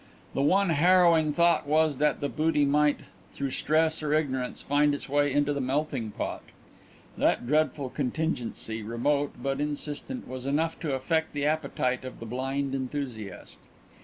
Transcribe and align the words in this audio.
The 0.33 0.41
one 0.41 0.69
harrowing 0.71 1.31
thought 1.31 1.67
was 1.67 1.97
that 1.97 2.21
the 2.21 2.27
booty 2.27 2.65
might, 2.65 3.01
through 3.31 3.51
stress 3.51 4.01
or 4.01 4.15
ignorance, 4.15 4.63
find 4.63 4.95
its 4.95 5.07
way 5.07 5.31
into 5.31 5.53
the 5.53 5.61
melting 5.61 6.09
pot. 6.09 6.41
That 7.15 7.45
dreadful 7.45 7.91
contingency, 7.91 8.81
remote 8.81 9.33
but 9.43 9.61
insistent, 9.61 10.27
was 10.27 10.47
enough 10.47 10.79
to 10.79 10.95
affect 10.95 11.33
the 11.33 11.45
appetite 11.45 12.03
of 12.03 12.19
the 12.19 12.25
blind 12.25 12.73
enthusiast. 12.73 13.59